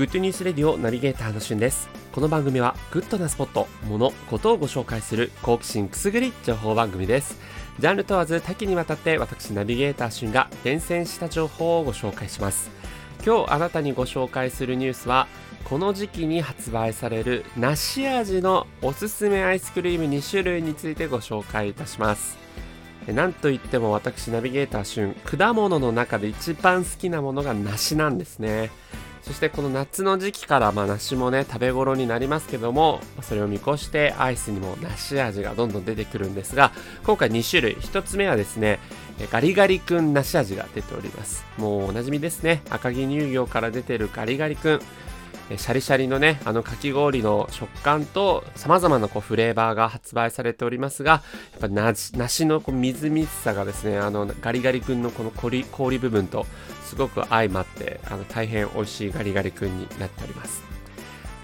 [0.00, 1.90] Good News Radio ナビゲーターのしゅんです。
[2.10, 7.38] この番組はグッドなスポット、物、ことをご紹介する好奇心くすぐり情報番組です。
[7.78, 12.70] ジャンル問わず多岐にわたって私ナビゲーターしゅんが厳選した情報をご紹介します
[13.26, 15.28] 今日あなたにご紹介するニュースは
[15.64, 22.38] この時期に発売される梨味のおすすめアイスクリーム2種類についてご紹介いたします。
[23.06, 28.70] なんといっても私ナビゲーターしゅん果物の中で一番好きなものが梨なんですね。
[29.22, 36.72] そしてこの夏の時期からまあ梨もね食べ頃になりますけどもそれを見越してアイスにも梨味がどんどん出てくるんですが
[37.04, 37.76] 今回2種類。
[37.76, 38.80] 1つ目はですね
[39.30, 41.44] ガリガリ君梨味が出ております。
[41.58, 42.62] もうおなじみですね。
[42.70, 44.80] 赤城乳業から出てるガリガリ君。
[45.56, 51.22] シャリシャリのね、あのかき氷の食感と様々なこうフレーバーが発売されておりますが、
[51.60, 56.46] やっぱ梨のこうみずみずさがですね、あのガリガリ君のこの氷氷部分と
[56.84, 60.62] すごく相まって、あの大変美味しいガリガリ君になっております。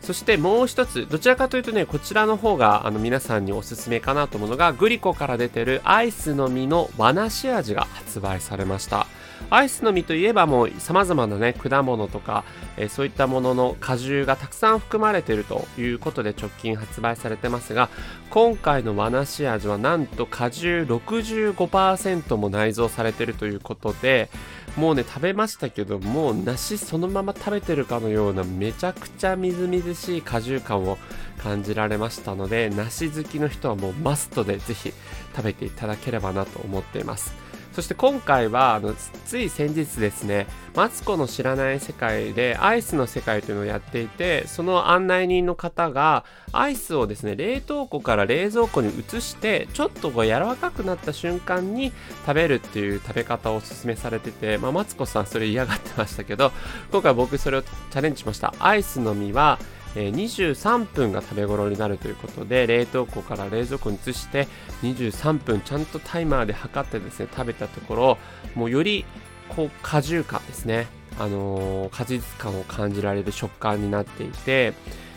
[0.00, 9.06] そしてもう一つ、どちらかというとね、こちらの方があの皆さんにおすすめかなと思うのが、グリコから出てるアイスの実の和梨味が発売されました。
[9.50, 12.44] アイスの実といえばもう様々なね、果物とか、
[12.76, 17.88] えー、そういったものの果汁がたくさん含まれているということで直近発売されてますが、
[18.30, 24.30] 今回の和梨味はなんと果汁65%も内蔵されているということで、
[24.76, 30.96] もうね、食べましたけど、もう梨そのまま食べてるかのようなめちゃくちゃみずみずしい果汁感を
[31.42, 34.92] 感じられましたので、梨好きの人はもうマストでぜひ
[35.36, 37.34] 食べていただければなと思っています。
[37.72, 51.92] そして今回はあのつい先日ですねマツコの知らない世界でアイスの世界というのをやっていてその案内人の方がアイスをですね冷凍庫から冷蔵庫に移してちょっとこう柔らかくなった瞬間に
[52.26, 56.52] 食べるっていう食べ方をおすすめされてて、まあ、マツコさんそれ嫌がってましたけど
[56.90, 58.54] 今回僕それをチャレンジしました。
[58.58, 59.58] アイスの実は
[59.94, 64.48] え、23分が食べ頃になるということで冷凍庫から冷蔵庫に移して
[64.82, 68.18] 23分ちゃんとタイマーで測ってですね食べたところ
[68.54, 69.04] もうより
[69.48, 70.86] こう果汁感ですね。
[71.18, 74.72] あのー、果実感を感じられる食感になっていて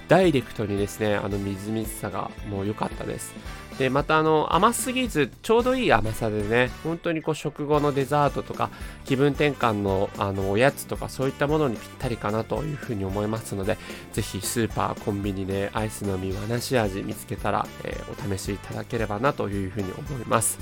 [0.08, 3.34] ダイレクトにですねあのみずみずさがもう良かったです。
[3.78, 8.70] でまたあの甘すぎずちょうどいい甘さでね本当にこう食後のデザートとか
[9.04, 13.78] 気分転換のあのおやつとかそういったものにぴったりかなというふうに思いますので
[14.14, 20.58] ぜひスーパーコンビニでアイスの実和なし味見つけたら、えー、お試しいただければなというふうに思います。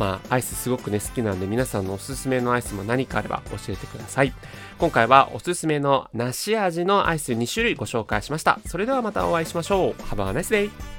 [0.00, 4.32] まあアイスすごくね好きなんで皆さんのおすすめのアイスも何かあれば教えてください。
[4.78, 8.58] 今回はおすすめの梨味のアイス2種類ご紹介しました。
[8.66, 9.92] それではまたお会いしましょう。
[10.04, 10.89] Have a nice day!